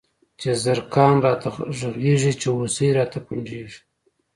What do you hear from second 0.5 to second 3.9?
زرکان راته غږيږی، چی هوسۍ راته پنډيږی